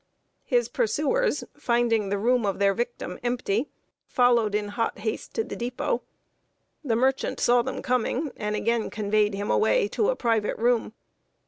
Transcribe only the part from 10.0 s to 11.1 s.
a private room.